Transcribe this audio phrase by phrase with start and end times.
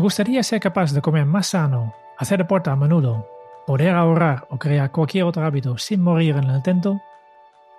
[0.00, 3.28] Me gustaría ser capaz de comer más sano, hacer deporte a menudo,
[3.66, 7.02] poder ahorrar o crear cualquier otro hábito sin morir en el intento.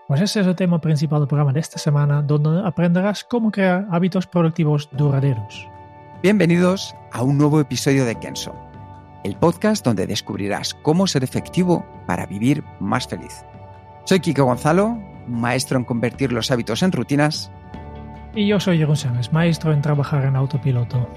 [0.08, 3.88] Pues ese es el tema principal del programa de esta semana, donde aprenderás cómo crear
[3.90, 5.68] hábitos productivos duraderos.
[6.22, 8.54] Bienvenidos a un nuevo episodio de Kenso,
[9.24, 13.44] el podcast donde descubrirás cómo ser efectivo para vivir más feliz.
[14.04, 14.96] Soy Kiko Gonzalo,
[15.28, 17.52] maestro en convertir los hábitos en rutinas.
[18.36, 21.08] Y yo soy Jeroen Sánchez, maestro en trabajar en autopiloto.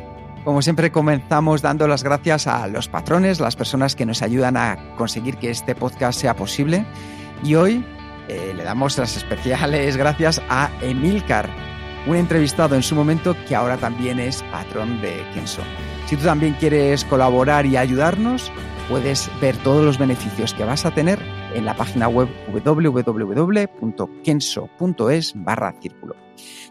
[0.45, 4.95] Como siempre comenzamos dando las gracias a los patrones, las personas que nos ayudan a
[4.97, 6.85] conseguir que este podcast sea posible.
[7.43, 7.83] Y hoy
[8.29, 11.49] eh, le damos las especiales gracias a Emilcar,
[12.07, 15.63] un entrevistado en su momento que ahora también es patrón de Kenso.
[16.07, 18.53] Si tú también quieres colaborar y ayudarnos,
[18.89, 21.19] puedes ver todos los beneficios que vas a tener
[21.55, 23.73] en la página web www.kenso.es
[25.37, 26.17] barra círculo.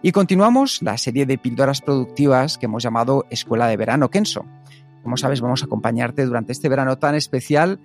[0.01, 4.45] Y continuamos la serie de píldoras productivas que hemos llamado Escuela de Verano Kenso.
[5.01, 7.79] Como sabes, vamos a acompañarte durante este verano tan especial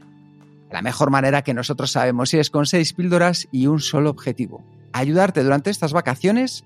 [0.71, 4.63] la mejor manera que nosotros sabemos, es con seis píldoras y un solo objetivo.
[4.93, 6.65] Ayudarte durante estas vacaciones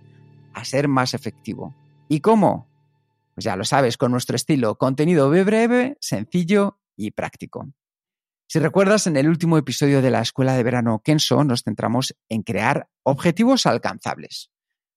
[0.54, 1.74] a ser más efectivo.
[2.08, 2.66] ¿Y cómo?
[3.34, 7.68] Pues ya lo sabes, con nuestro estilo, contenido breve, sencillo y práctico.
[8.48, 12.42] Si recuerdas, en el último episodio de la Escuela de Verano Kenso nos centramos en
[12.42, 14.50] crear objetivos alcanzables.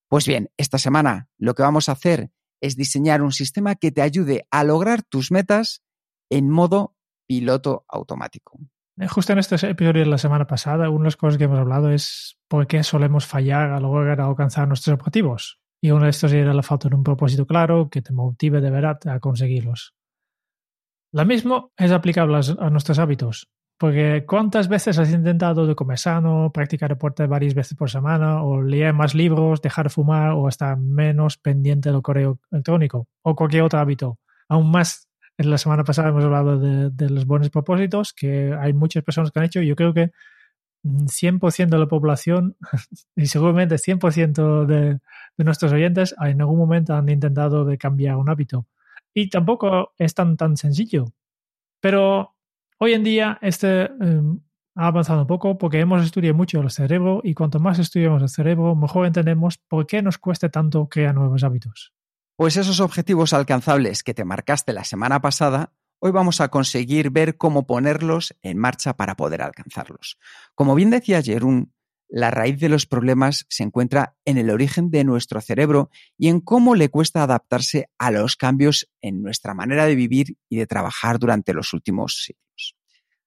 [0.10, 4.02] Pues bien, esta semana lo que vamos a hacer es diseñar un sistema que te
[4.02, 5.84] ayude a lograr tus metas
[6.30, 6.96] en modo
[7.28, 8.60] piloto automático.
[8.98, 11.60] Eh, justo en este episodio de la semana pasada, una de las cosas que hemos
[11.60, 15.60] hablado es por qué solemos fallar a lograr alcanzar nuestros objetivos.
[15.82, 18.70] Y uno de estos era la falta de un propósito claro que te motive de
[18.70, 19.95] verdad a conseguirlos.
[21.16, 23.48] Lo mismo es aplicable a nuestros hábitos.
[23.78, 28.62] Porque ¿cuántas veces has intentado de comer sano, practicar deporte varias veces por semana, o
[28.62, 33.64] leer más libros, dejar de fumar, o estar menos pendiente del correo electrónico, o cualquier
[33.64, 34.20] otro hábito?
[34.50, 39.02] Aún más, en la semana pasada hemos hablado de, los buenos propósitos, que hay muchas
[39.02, 40.12] personas que han hecho, yo creo que
[40.84, 42.58] 100% de la población,
[43.16, 45.00] y seguramente 100% de,
[45.38, 48.68] de nuestros oyentes, en algún momento han intentado cambiar un hábito.
[49.16, 51.06] Y tampoco es tan, tan sencillo.
[51.80, 52.36] Pero
[52.78, 54.42] Hoy en día este em,
[54.76, 58.30] ha avanzado un poco porque hemos estudiado mucho el cerebro y cuanto más estudiamos el
[58.30, 61.94] cerebro, mejor entendemos por qué nos cuesta tanto crear nuevos hábitos.
[62.36, 67.38] Pues esos objetivos alcanzables que te marcaste la semana pasada, hoy vamos a conseguir ver
[67.38, 70.18] cómo ponerlos en marcha para poder alcanzarlos.
[70.54, 71.74] Como bien decía Jerún,
[72.08, 76.40] la raíz de los problemas se encuentra en el origen de nuestro cerebro y en
[76.40, 81.20] cómo le cuesta adaptarse a los cambios en nuestra manera de vivir y de trabajar
[81.20, 82.76] durante los últimos siglos.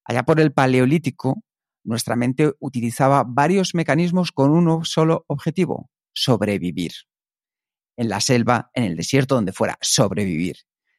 [0.04, 1.42] Allá por el Paleolítico,
[1.84, 6.92] nuestra mente utilizaba varios mecanismos con un solo objetivo, sobrevivir.
[7.96, 10.56] En la selva, en el desierto, donde fuera, sobrevivir.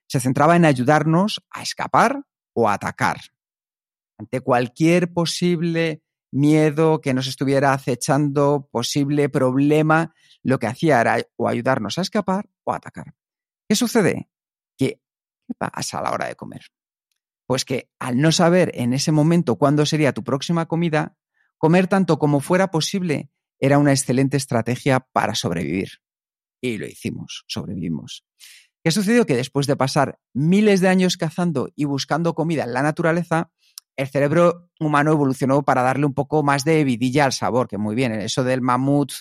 [0.07, 2.23] Se centraba en ayudarnos a escapar
[2.53, 3.19] o atacar.
[4.17, 6.01] Ante cualquier posible
[6.31, 10.13] miedo que nos estuviera acechando, posible problema,
[10.43, 13.13] lo que hacía era o ayudarnos a escapar o atacar.
[13.67, 14.29] ¿Qué sucede?
[14.77, 15.01] ¿Qué
[15.57, 16.61] pasa a la hora de comer?
[17.45, 21.17] Pues que al no saber en ese momento cuándo sería tu próxima comida,
[21.57, 25.89] comer tanto como fuera posible era una excelente estrategia para sobrevivir.
[26.61, 28.25] Y lo hicimos, sobrevivimos.
[28.83, 29.25] ¿Qué sucedió?
[29.25, 33.51] Que después de pasar miles de años cazando y buscando comida en la naturaleza,
[33.99, 37.95] el cerebro humano evolucionó para darle un poco más de vidilla al sabor, que muy
[37.95, 39.11] bien, eso del mamut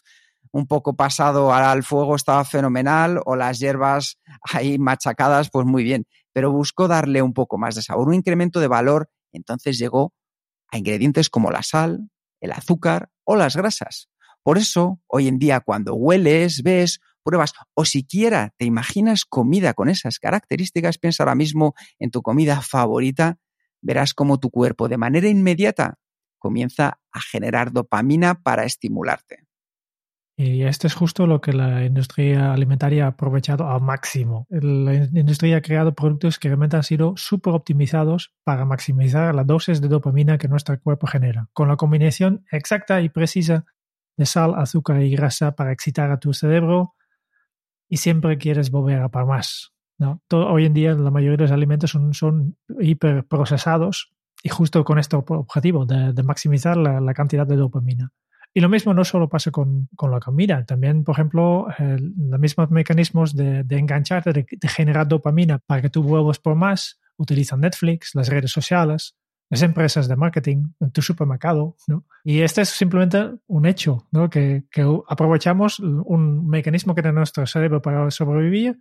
[0.53, 6.07] un poco pasado al fuego estaba fenomenal, o las hierbas ahí machacadas, pues muy bien,
[6.33, 10.15] pero buscó darle un poco más de sabor, un incremento de valor, entonces llegó
[10.71, 12.09] a ingredientes como la sal,
[12.41, 14.09] el azúcar o las grasas.
[14.45, 19.89] Por eso, hoy en día, cuando hueles, ves, pruebas o siquiera te imaginas comida con
[19.89, 23.39] esas características, piensa ahora mismo en tu comida favorita
[23.81, 25.99] verás cómo tu cuerpo de manera inmediata
[26.39, 29.49] comienza a generar dopamina para estimularte.
[30.41, 34.47] Y esto es justo lo que la industria alimentaria ha aprovechado al máximo.
[34.51, 39.81] La industria ha creado productos que realmente han sido súper optimizados para maximizar la dosis
[39.81, 43.65] de dopamina que nuestro cuerpo genera, con la combinación exacta y precisa
[44.17, 46.95] de sal, azúcar y grasa para excitar a tu cerebro
[47.89, 49.73] y siempre quieres volver a para más.
[49.99, 50.23] ¿No?
[50.31, 54.13] hoy en día la mayoría de los alimentos son, son hiperprocesados
[54.43, 58.13] y justo con este objetivo de, maximizar la cantidad de dopamina.
[58.55, 62.71] Y lo mismo no solo pasa con, con la comida, también, por ejemplo, los mismos
[62.71, 68.15] mecanismos de, de engancharte, de, generar dopamina para que tú vuelvas por más, utilizan Netflix,
[68.15, 69.17] las redes sociales,
[69.51, 72.05] las empresas de marketing, tu supermercado, ¿no?
[72.25, 74.29] Y este es simplemente un hecho, ¿no?
[74.29, 78.79] Que, que aprovechamos un mecanismo que tiene nuestro cerebro para sobrevivir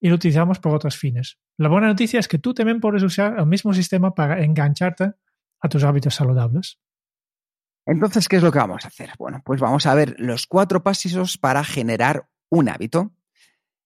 [0.00, 1.38] y lo utilizamos por otros fines.
[1.58, 5.12] La buena noticia es que tú también puedes usar el mismo sistema para engancharte
[5.60, 6.78] a tus hábitos saludables.
[7.86, 9.12] Entonces, ¿qué es lo que vamos a hacer?
[9.18, 13.12] Bueno, pues vamos a ver los cuatro pasos para generar un hábito.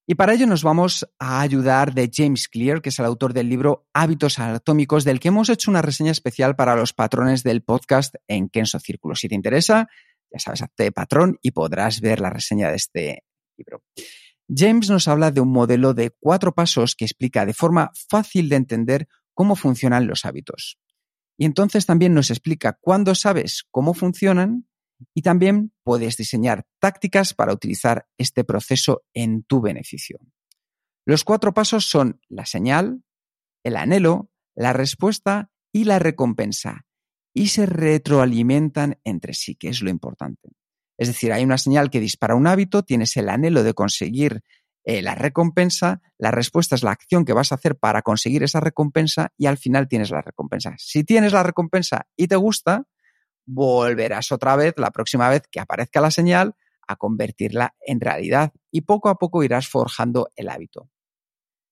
[0.07, 3.47] Y para ello nos vamos a ayudar de James Clear, que es el autor del
[3.47, 8.15] libro Hábitos Anatómicos, del que hemos hecho una reseña especial para los patrones del podcast
[8.27, 9.15] en Kenso Círculo.
[9.15, 9.87] Si te interesa,
[10.31, 13.23] ya sabes, hazte patrón y podrás ver la reseña de este
[13.55, 13.83] libro.
[14.53, 18.57] James nos habla de un modelo de cuatro pasos que explica de forma fácil de
[18.57, 20.77] entender cómo funcionan los hábitos.
[21.37, 24.67] Y entonces también nos explica cuándo sabes cómo funcionan
[25.13, 30.19] y también puedes diseñar tácticas para utilizar este proceso en tu beneficio.
[31.05, 33.03] Los cuatro pasos son la señal,
[33.63, 36.85] el anhelo, la respuesta y la recompensa.
[37.33, 40.49] Y se retroalimentan entre sí, que es lo importante.
[41.01, 44.43] Es decir, hay una señal que dispara un hábito, tienes el anhelo de conseguir
[44.83, 48.59] eh, la recompensa, la respuesta es la acción que vas a hacer para conseguir esa
[48.59, 50.75] recompensa y al final tienes la recompensa.
[50.77, 52.83] Si tienes la recompensa y te gusta,
[53.47, 56.55] volverás otra vez la próxima vez que aparezca la señal
[56.87, 60.91] a convertirla en realidad y poco a poco irás forjando el hábito.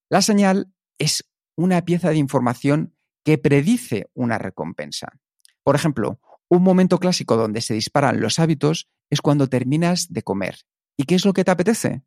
[0.10, 5.20] La señal es una pieza de información que predice una recompensa.
[5.62, 10.59] Por ejemplo, un momento clásico donde se disparan los hábitos es cuando terminas de comer.
[10.97, 12.03] ¿Y qué es lo que te apetece?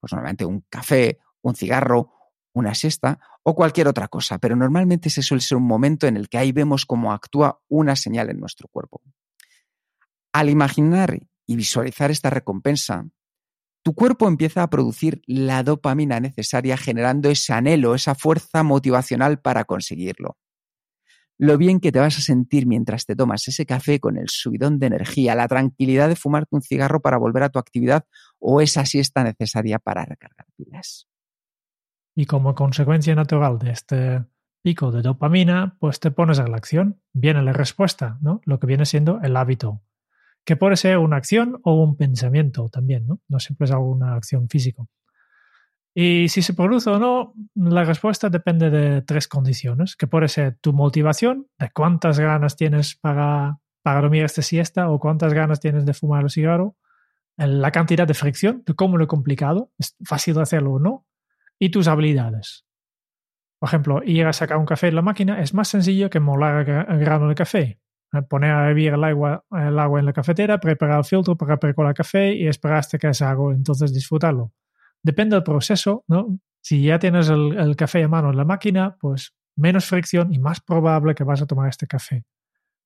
[0.00, 2.12] pues normalmente un café, un cigarro,
[2.52, 6.28] una siesta o cualquier otra cosa, pero normalmente ese suele ser un momento en el
[6.28, 9.02] que ahí vemos cómo actúa una señal en nuestro cuerpo.
[10.32, 13.06] Al imaginar y visualizar esta recompensa,
[13.82, 19.64] tu cuerpo empieza a producir la dopamina necesaria generando ese anhelo, esa fuerza motivacional para
[19.64, 20.36] conseguirlo
[21.38, 24.78] lo bien que te vas a sentir mientras te tomas ese café con el subidón
[24.78, 28.04] de energía, la tranquilidad de fumarte un cigarro para volver a tu actividad
[28.38, 31.08] o esa siesta necesaria para recargar pilas.
[32.14, 34.24] Y como consecuencia natural de este
[34.62, 38.40] pico de dopamina, pues te pones a la acción, viene la respuesta, ¿no?
[38.44, 39.82] Lo que viene siendo el hábito,
[40.44, 43.20] que puede ser una acción o un pensamiento también, ¿no?
[43.28, 44.84] No siempre es alguna acción física.
[45.98, 50.58] Y si se produce o no, la respuesta depende de tres condiciones, que puede ser
[50.60, 55.86] tu motivación, de cuántas ganas tienes para, para dormir esta siesta o cuántas ganas tienes
[55.86, 56.76] de fumar el cigarro,
[57.38, 61.06] la cantidad de fricción, de cómo lo complicado, es fácil de hacerlo o no,
[61.58, 62.66] y tus habilidades.
[63.58, 66.68] Por ejemplo, ir a sacar un café en la máquina es más sencillo que molar
[66.68, 67.80] el grano de café.
[68.28, 72.34] Poner a hervir el agua, en la cafetera, preparar el filtro para preparar el café
[72.34, 74.52] y esperar hasta que se haga, entonces disfrutarlo
[75.06, 76.38] depende del proceso, ¿no?
[76.60, 80.60] Si ya tienes el, café a mano en la máquina, pues menos fricción y más
[80.60, 82.24] probable que vas a tomar este café.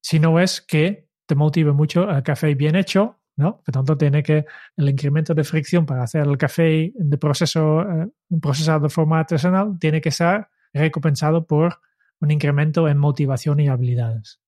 [0.02, 3.62] Si no es que te motive mucho el café bien hecho, ¿no?
[3.64, 4.44] Por tanto, tiene que
[4.76, 8.08] el incremento de fricción para hacer el café de proceso, eh,
[8.40, 11.80] procesado de forma artesanal tiene que ser recompensado por
[12.20, 14.40] un incremento en motivación y habilidades.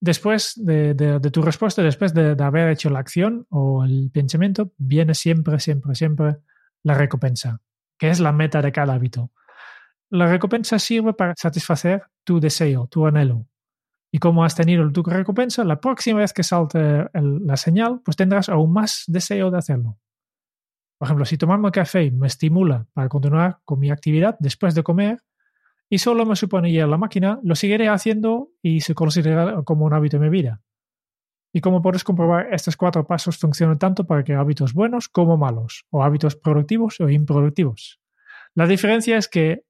[0.00, 5.14] Después de, de tu respuesta, después de, haber hecho la acción o el pensamiento, viene
[5.14, 6.36] siempre, siempre, siempre
[6.84, 7.60] la recompensa,
[7.98, 9.32] que es la meta de cada hábito.
[10.10, 13.46] La recompensa sirve para satisfacer tu deseo, tu anhelo.
[14.12, 18.48] Y como has tenido tu recompensa, la próxima vez que salte la señal, pues tendrás
[18.48, 19.98] aún más deseo de hacerlo.
[20.98, 25.18] Por ejemplo, si tomarme café me estimula para continuar con mi actividad después de comer
[25.90, 29.84] y solo me supone ir a la máquina, lo seguiré haciendo y se considera como
[29.84, 30.60] un hábito en mi vida.
[31.56, 35.86] Y como puedes comprobar, estos cuatro pasos funcionan tanto para que hábitos buenos como malos,
[35.90, 38.00] o hábitos productivos o improductivos.
[38.56, 39.64] La diferencia es que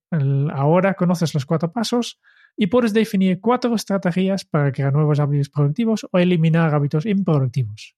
[0.55, 2.19] ahora conoces los cuatro pasos
[2.57, 7.95] y puedes definir cuatro estrategias para crear nuevos hábitos productivos o eliminar hábitos improductivos.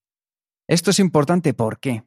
[0.66, 2.02] Esto es importante, ¿por qué?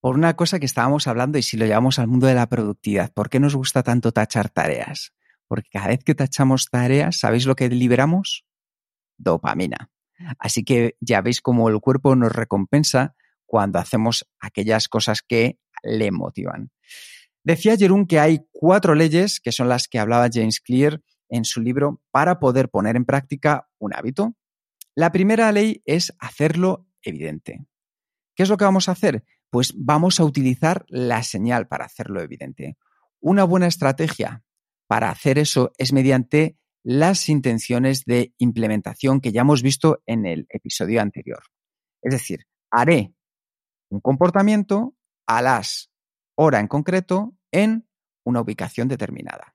[0.00, 3.10] Por una cosa que estábamos hablando y si lo llevamos al mundo de la productividad,
[3.14, 5.14] ¿por qué nos gusta tanto tachar tareas?
[5.48, 8.44] Porque cada vez que tachamos tareas, ¿sabéis lo que liberamos?
[9.16, 9.91] Dopamina.
[10.38, 13.14] Así que ya veis cómo el cuerpo nos recompensa
[13.46, 16.70] cuando hacemos aquellas cosas que le motivan.
[17.44, 21.60] Decía Jerún que hay cuatro leyes, que son las que hablaba James Clear en su
[21.60, 24.36] libro, para poder poner en práctica un hábito.
[24.94, 27.66] La primera ley es hacerlo evidente.
[28.34, 29.24] ¿Qué es lo que vamos a hacer?
[29.50, 32.76] Pues vamos a utilizar la señal para hacerlo evidente.
[33.20, 34.44] Una buena estrategia
[34.86, 40.46] para hacer eso es mediante las intenciones de implementación que ya hemos visto en el
[40.48, 41.42] episodio anterior.
[42.02, 43.14] Es decir, haré
[43.90, 44.96] un comportamiento
[45.26, 45.90] a las
[46.34, 47.88] hora en concreto en
[48.24, 49.54] una ubicación determinada.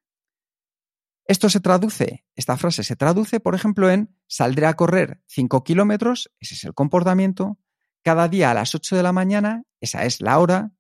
[1.25, 6.31] Esto se traduce, esta frase se traduce, por ejemplo, en saldré a correr 5 kilómetros,
[6.39, 7.60] ese es el comportamiento,
[8.01, 10.72] cada día a las 8 de la mañana, esa es la hora,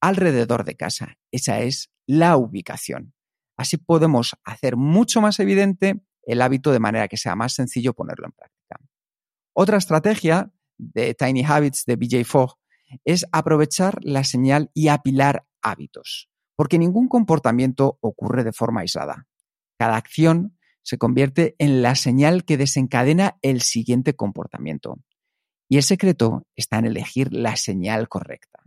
[0.00, 3.12] alrededor de casa, esa es la ubicación.
[3.60, 8.24] Así podemos hacer mucho más evidente el hábito de manera que sea más sencillo ponerlo
[8.24, 8.80] en práctica.
[9.52, 12.56] Otra estrategia de Tiny Habits de BJ Fogg
[13.04, 19.26] es aprovechar la señal y apilar hábitos, porque ningún comportamiento ocurre de forma aislada.
[19.78, 25.00] Cada acción se convierte en la señal que desencadena el siguiente comportamiento.
[25.68, 28.62] Y el secreto está en elegir la señal correcta.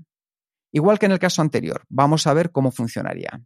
[0.71, 3.43] Igual que en el caso anterior, vamos a ver cómo funcionaría.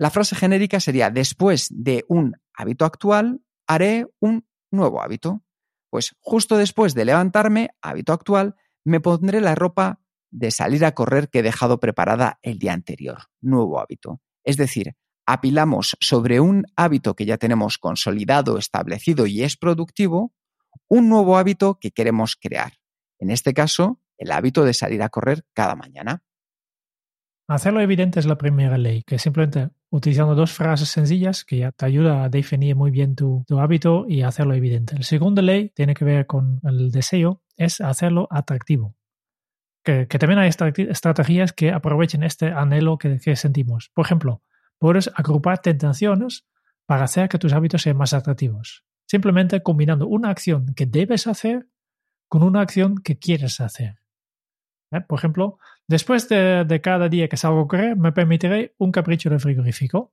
[0.00, 5.44] La frase genérica sería, después de un hábito actual, haré un nuevo hábito.
[5.90, 11.28] Pues justo después de levantarme, hábito actual, me pondré la ropa de salir a correr
[11.28, 14.22] que he dejado preparada el día anterior, nuevo hábito.
[14.42, 14.94] Es decir,
[15.26, 20.32] apilamos sobre un hábito que ya tenemos consolidado, establecido y es productivo,
[20.88, 22.72] un nuevo hábito que queremos crear.
[23.18, 26.22] En este caso, el hábito de salir a correr cada mañana.
[27.50, 31.84] Hacerlo evidente es la primera ley, que simplemente utilizando dos frases sencillas que ya te
[31.84, 34.94] ayuda a definir muy bien tu, hábito y hacerlo evidente.
[34.94, 38.94] La segunda ley tiene que ver con el deseo, es hacerlo atractivo.
[39.82, 43.90] Que, también hay estrategias que aprovechen este anhelo que sentimos.
[43.94, 44.44] Por ejemplo,
[44.78, 46.46] puedes agrupar tentaciones
[46.86, 48.84] para hacer que tus hábitos sean más atractivos.
[49.08, 51.66] Simplemente combinando una acción que debes hacer
[52.28, 53.96] con una acción que quieres hacer.
[54.92, 55.00] ¿Eh?
[55.00, 59.38] Por ejemplo, después de, cada día que salgo a correr, me permitiré un capricho de
[59.38, 60.12] frigorífico.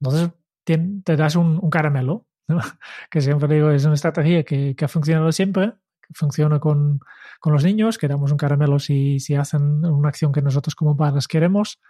[0.00, 0.30] Entonces,
[0.64, 2.26] te, das un, caramelo,
[3.10, 5.74] que siempre digo, es una estrategia que, ha funcionado siempre,
[6.12, 7.00] funciona con,
[7.44, 11.28] los niños, que damos un caramelo si, si hacen una acción que nosotros como padres
[11.28, 11.80] queremos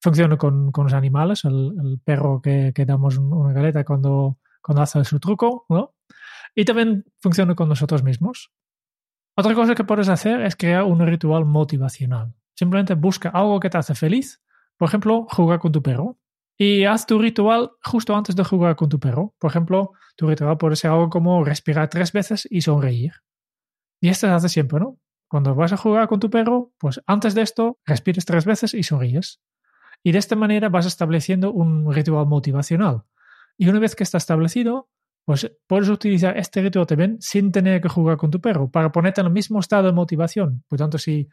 [0.00, 5.18] funciona con, los animales, el, perro que, que, damos una galeta cuando, cuando hace su
[5.18, 5.94] truco, ¿no?
[6.54, 8.52] Y también funciona con nosotros mismos.
[9.38, 12.34] Otra cosa que puedes hacer es crear un ritual motivacional.
[12.54, 14.42] Simplemente busca algo que te hace feliz,
[14.78, 16.18] por ejemplo, jugar con tu perro.
[16.58, 19.34] Y haz tu ritual justo antes de jugar con tu perro.
[19.38, 23.12] Por ejemplo, tu ritual puede ser algo como respirar tres veces y sonreír.
[24.00, 24.98] Y esto se hace siempre, ¿no?
[25.28, 28.84] Cuando vas a jugar con tu perro, pues antes de esto, respires tres veces y
[28.84, 29.42] sonríes.
[30.02, 33.02] Y de esta manera vas estableciendo un ritual motivacional.
[33.58, 34.88] Y una vez que está establecido,
[35.26, 39.20] pues puedes utilizar este ritual también sin tener que jugar con tu perro para ponerte
[39.20, 40.62] en el mismo estado de motivación.
[40.68, 41.28] Por tanto, si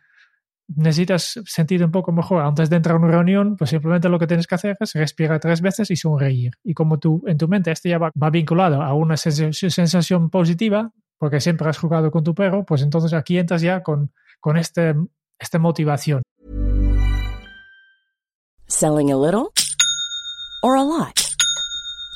[0.68, 4.26] necesitas sentirte un poco mejor antes de entrar a una reunión, pues simplemente lo que
[4.26, 6.54] tienes que hacer es respirar tres veces y sonreír.
[6.64, 11.40] Y como tú en tu mente este ya va, vinculado a una sensación positiva, porque
[11.40, 14.96] siempre has jugado con tu perro, pues entonces aquí entras ya con, con este,
[15.38, 16.24] esta motivación.
[18.68, 19.52] Selling a little
[20.64, 21.33] or a lot.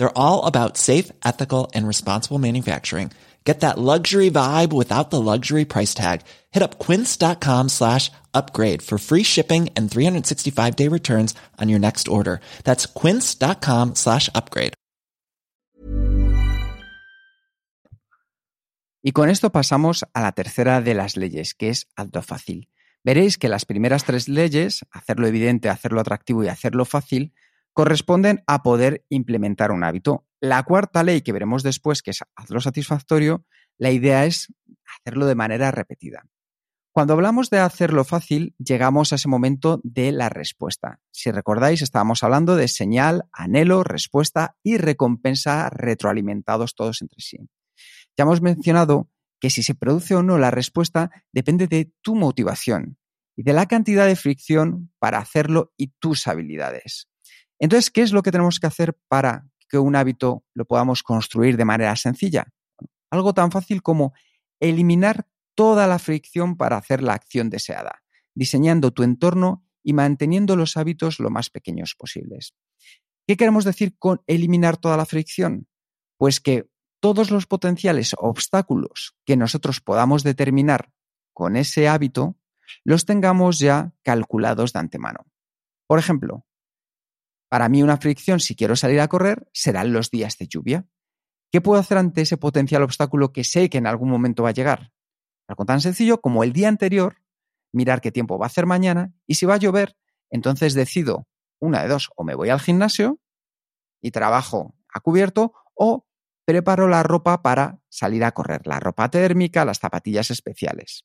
[0.00, 3.12] They're all about safe, ethical, and responsible manufacturing.
[3.44, 6.22] Get that luxury vibe without the luxury price tag.
[6.52, 12.08] Hit up quince.com slash upgrade for free shipping and 365 day returns on your next
[12.08, 12.40] order.
[12.64, 14.72] That's quince.com slash upgrade.
[19.02, 22.70] Y con esto pasamos a la tercera de las leyes, que es alto fácil.
[23.04, 27.34] Veréis que las primeras tres leyes, hacerlo evidente, hacerlo atractivo y hacerlo fácil,
[27.72, 30.26] corresponden a poder implementar un hábito.
[30.40, 33.44] La cuarta ley que veremos después, que es hazlo satisfactorio,
[33.78, 34.52] la idea es
[34.98, 36.24] hacerlo de manera repetida.
[36.92, 41.00] Cuando hablamos de hacerlo fácil, llegamos a ese momento de la respuesta.
[41.12, 47.38] Si recordáis, estábamos hablando de señal, anhelo, respuesta y recompensa retroalimentados todos entre sí.
[48.16, 49.08] Ya hemos mencionado
[49.40, 52.98] que si se produce o no la respuesta depende de tu motivación
[53.36, 57.09] y de la cantidad de fricción para hacerlo y tus habilidades.
[57.60, 61.56] Entonces, ¿qué es lo que tenemos que hacer para que un hábito lo podamos construir
[61.56, 62.46] de manera sencilla?
[63.10, 64.14] Algo tan fácil como
[64.60, 68.02] eliminar toda la fricción para hacer la acción deseada,
[68.34, 72.54] diseñando tu entorno y manteniendo los hábitos lo más pequeños posibles.
[73.26, 75.68] ¿Qué queremos decir con eliminar toda la fricción?
[76.16, 80.92] Pues que todos los potenciales obstáculos que nosotros podamos determinar
[81.32, 82.36] con ese hábito
[82.84, 85.26] los tengamos ya calculados de antemano.
[85.86, 86.46] Por ejemplo,
[87.50, 90.86] para mí una fricción si quiero salir a correr serán los días de lluvia.
[91.50, 94.52] ¿Qué puedo hacer ante ese potencial obstáculo que sé que en algún momento va a
[94.52, 94.92] llegar?
[95.48, 97.16] Algo tan sencillo como el día anterior,
[97.72, 99.96] mirar qué tiempo va a hacer mañana y si va a llover,
[100.30, 101.26] entonces decido
[101.58, 103.18] una de dos, o me voy al gimnasio
[104.00, 106.06] y trabajo a cubierto o
[106.44, 111.04] preparo la ropa para salir a correr, la ropa térmica, las zapatillas especiales.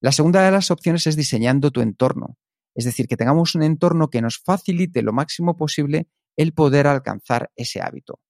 [0.00, 2.36] La segunda de las opciones es diseñando tu entorno,
[2.74, 7.50] es decir, que tengamos un entorno que nos facilite lo máximo posible el poder alcanzar
[7.56, 8.20] ese hábito.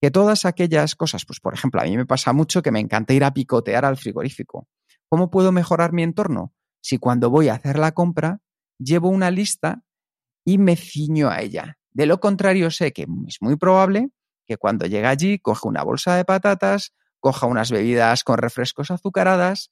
[0.00, 3.12] Que todas aquellas cosas, pues por ejemplo, a mí me pasa mucho que me encanta
[3.12, 4.68] ir a picotear al frigorífico.
[5.08, 6.54] ¿Cómo puedo mejorar mi entorno?
[6.80, 8.40] Si cuando voy a hacer la compra
[8.78, 9.84] llevo una lista
[10.44, 11.78] y me ciño a ella.
[11.92, 14.10] De lo contrario, sé que es muy probable
[14.46, 19.70] que cuando llegue allí coja una bolsa de patatas, coja unas bebidas con refrescos azucaradas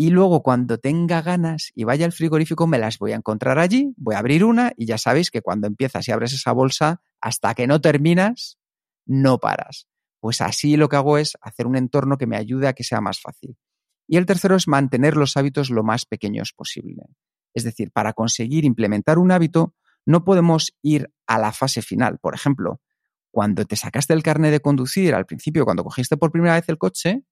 [0.00, 3.92] y luego cuando tenga ganas y vaya al frigorífico me las voy a encontrar allí,
[3.96, 7.52] voy a abrir una y ya sabéis que cuando empiezas y abres esa bolsa, hasta
[7.54, 8.58] que no terminas,
[9.06, 9.88] no paras.
[10.20, 13.00] Pues así lo que hago es hacer un entorno que me ayude a que sea
[13.00, 13.56] más fácil.
[14.06, 17.02] Y el tercero es mantener los hábitos lo más pequeños posible.
[17.52, 19.74] Es decir, para conseguir implementar un hábito,
[20.06, 22.18] no podemos ir a la fase final.
[22.20, 22.80] Por ejemplo,
[23.32, 26.78] cuando te sacaste el carnet de conducir al principio, cuando cogiste por primera vez el
[26.78, 27.24] coche,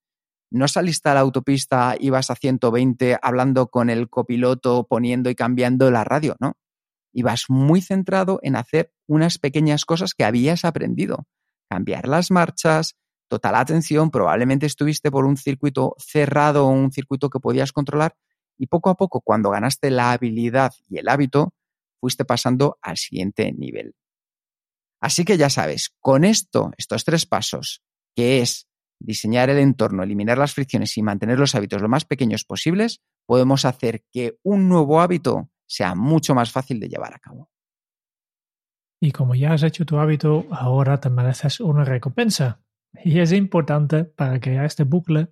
[0.50, 5.90] no saliste a la autopista, ibas a 120 hablando con el copiloto, poniendo y cambiando
[5.90, 6.56] la radio, ¿no?
[7.12, 11.26] Ibas muy centrado en hacer unas pequeñas cosas que habías aprendido.
[11.68, 12.96] Cambiar las marchas,
[13.28, 18.16] total atención, probablemente estuviste por un circuito cerrado un circuito que podías controlar
[18.59, 21.54] y poco a poco, cuando ganaste la habilidad y el hábito,
[22.00, 23.94] fuiste pasando al siguiente nivel.
[25.00, 27.82] Así que ya sabes, con esto, estos tres pasos,
[28.14, 28.66] que es
[28.98, 33.64] diseñar el entorno, eliminar las fricciones y mantener los hábitos lo más pequeños posibles, podemos
[33.64, 37.50] hacer que un nuevo hábito sea mucho más fácil de llevar a cabo.
[39.00, 42.61] Y como ya has hecho tu hábito, ahora te mereces una recompensa.
[43.04, 45.28] Y es importante para crear este bucle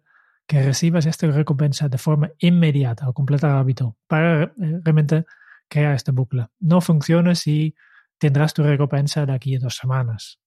[0.47, 4.51] que recibas esta recompensa de forma inmediata o completar el hábito para eh,
[4.83, 5.25] realmente
[5.69, 6.49] crear este bucle.
[6.61, 7.75] No funciona si
[8.19, 10.41] tendrás tu recompensa de aquí a dos semanas.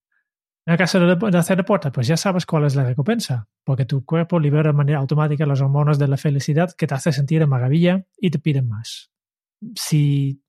[0.67, 4.03] En el caso de, hacer deporte, pues ya sabes cuál es la recompensa, porque tu
[4.03, 7.47] cuerpo libera de manera automática las hormonas de la felicidad que te hace sentir en
[7.47, 9.09] maravilla y te piden más.
[9.75, 10.43] Si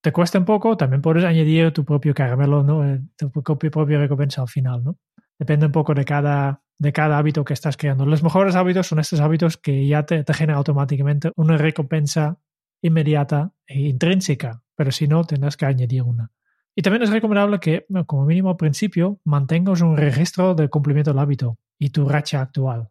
[0.00, 2.88] te cuesta un poco, también puedes añadir tu propio caramelo, ¿no?
[2.88, 4.96] Eh, tu propia recompensa al final, ¿no?
[5.40, 8.06] Depende un poco de cada, de cada hábito que estás creando.
[8.06, 12.38] Los mejores hábitos son estos hábitos que ya te, te generan automáticamente una recompensa
[12.80, 16.30] inmediata e intrínseca, pero si no, tendrás que añadir una.
[16.76, 21.58] Y también es recomendable que, como mínimo principio, mantengas un registro del cumplimiento del hábito
[21.78, 22.90] y tu racha actual.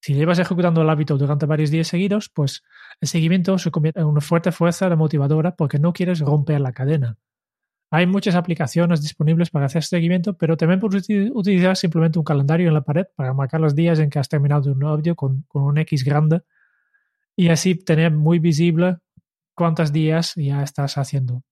[0.00, 2.62] Si llevas ejecutando el hábito durante varios días seguidos, pues
[3.00, 6.72] el seguimiento se convierte en una fuerte fuerza de motivadora porque no quieres romper la
[6.72, 7.16] cadena.
[7.90, 12.74] Hay muchas aplicaciones disponibles para hacer seguimiento, pero también puedes utilizar simplemente un calendario en
[12.74, 16.04] la pared para marcar los días en que has terminado un audio con, un X
[16.04, 16.42] grande
[17.36, 18.98] y así tener muy visible
[19.54, 21.44] cuántos días ya estás haciendo.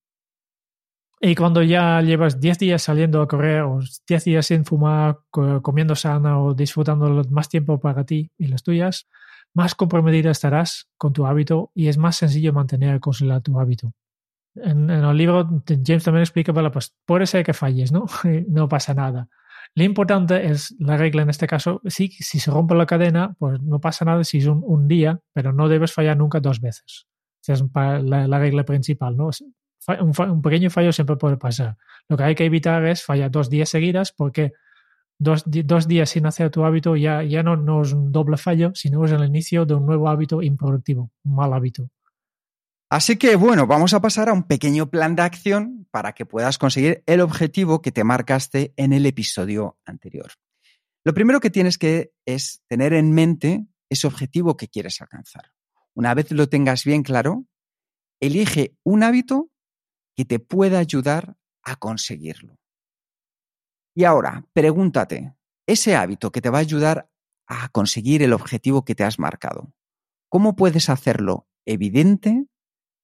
[1.25, 5.95] Y cuando ya llevas 10 días saliendo a correr o 10 días sin fumar, comiendo
[5.95, 9.09] sana o disfrutando más tiempo para ti y las tuyas,
[9.55, 13.95] más comprometida estarás con tu hábito y es más sencillo mantener y consolidar tu hábito
[14.55, 18.07] en, el libro James también explica, bueno, pues puede ser que falles, ¿no?
[18.49, 19.29] no pasa nada.
[19.75, 23.61] Lo importante es la regla en este caso, sí, si se rompe la cadena, pues
[23.63, 27.07] no pasa nada si es un, día, pero no debes fallar nunca dos veces.
[27.43, 29.31] Esa es la, regla principal, ¿no?
[29.88, 31.77] Un, pequeño fallo siempre puede pasar.
[32.09, 34.53] Lo que hay que evitar es fallar dos días seguidas porque
[35.18, 38.73] dos, dos días sin hacer tu hábito ya, ya no, no es un doble fallo,
[38.75, 41.90] sino es el inicio de un nuevo hábito improductivo, un mal hábito.
[42.90, 46.59] Así que bueno, vamos a pasar a un pequeño plan de acción para que puedas
[46.59, 50.33] conseguir el objetivo que te marcaste en el episodio anterior.
[51.05, 55.53] Lo primero que tienes que es tener en mente ese objetivo que quieres alcanzar.
[55.95, 57.47] Una vez lo tengas bien claro,
[58.21, 59.52] elige un hábito
[60.14, 62.59] que te pueda ayudar a conseguirlo.
[63.94, 65.35] Y ahora, pregúntate,
[65.66, 67.11] ese hábito que te va a ayudar
[67.46, 69.72] a conseguir el objetivo que te has marcado,
[70.29, 72.46] ¿cómo puedes hacerlo evidente?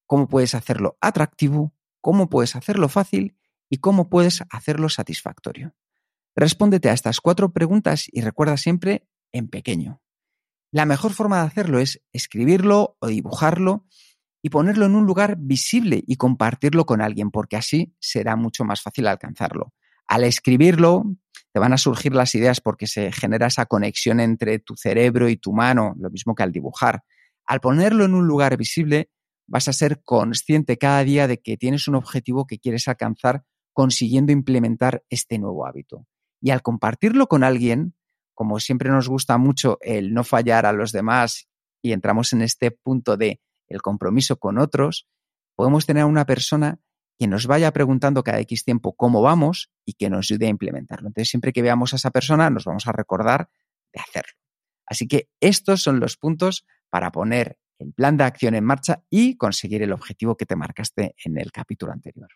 [0.06, 1.74] ¿Cómo puedes hacerlo atractivo?
[2.00, 3.36] ¿Cómo puedes hacerlo fácil?
[3.68, 5.74] ¿Y cómo puedes hacerlo satisfactorio?
[6.34, 10.00] Respóndete a estas cuatro preguntas y recuerda siempre en pequeño.
[10.70, 13.86] La mejor forma de hacerlo es escribirlo o dibujarlo
[14.42, 18.82] y ponerlo en un lugar visible y compartirlo con alguien, porque así será mucho más
[18.82, 19.72] fácil alcanzarlo.
[20.06, 21.04] Al escribirlo,
[21.52, 25.36] te van a surgir las ideas porque se genera esa conexión entre tu cerebro y
[25.36, 27.02] tu mano, lo mismo que al dibujar.
[27.46, 29.10] Al ponerlo en un lugar visible,
[29.46, 34.32] vas a ser consciente cada día de que tienes un objetivo que quieres alcanzar consiguiendo
[34.32, 36.06] implementar este nuevo hábito.
[36.40, 37.94] Y al compartirlo con alguien,
[38.34, 41.48] como siempre nos gusta mucho el no fallar a los demás
[41.82, 45.06] y entramos en este punto de el compromiso con otros,
[45.54, 46.80] podemos tener una persona
[47.18, 51.08] que nos vaya preguntando cada X tiempo cómo vamos y que nos ayude a implementarlo.
[51.08, 53.50] Entonces, siempre que veamos a esa persona, nos vamos a recordar
[53.92, 54.38] de hacerlo.
[54.86, 59.36] Así que estos son los puntos para poner el plan de acción en marcha y
[59.36, 62.28] conseguir el objetivo que te marcaste en el capítulo anterior.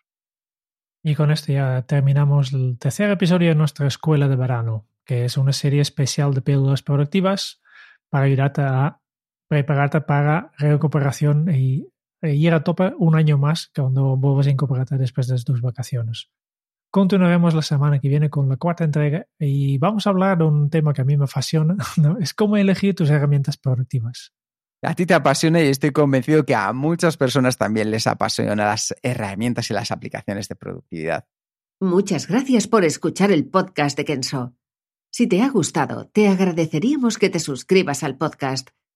[1.01, 5.37] Y con esto ya terminamos el tercer episodio de nuestra escuela de verano, que es
[5.37, 7.61] una serie especial de píldoras productivas
[8.09, 9.01] para ayudarte a
[9.47, 11.87] prepararte para recuperación y,
[12.21, 16.29] ir a tope un año más cuando vuelvas a incorporarte después de tus vacaciones.
[16.89, 20.69] Continuaremos la semana que viene con la cuarta entrega y vamos a hablar de un
[20.69, 21.75] tema que a mí me fascina,
[22.19, 24.31] es cómo elegir tus herramientas productivas.
[24.83, 28.93] A ti te apasiona y estoy convencido que a muchas personas también les apasionan las
[29.01, 31.25] herramientas y las aplicaciones de productividad.
[31.79, 34.53] Muchas gracias por escuchar el podcast de Kenso.
[35.09, 38.69] Si te ha gustado, te agradeceríamos que te suscribas al podcast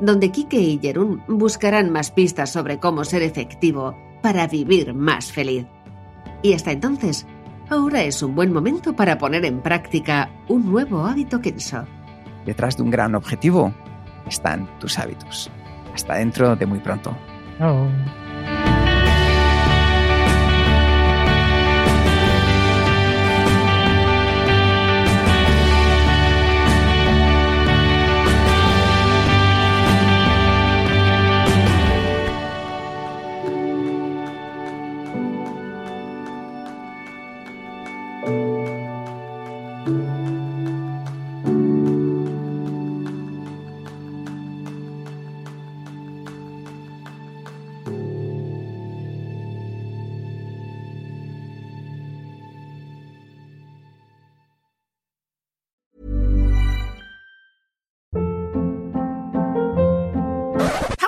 [0.00, 5.66] donde Kike y Jerún buscarán más pistas sobre cómo ser efectivo para vivir más feliz.
[6.42, 7.26] Y hasta entonces,
[7.68, 11.84] ahora es un buen momento para poner en práctica un nuevo hábito Kenso.
[12.46, 13.72] Detrás de un gran objetivo
[14.26, 15.50] están tus hábitos.
[15.94, 17.16] Hasta dentro de muy pronto.